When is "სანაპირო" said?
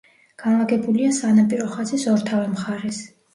1.17-1.67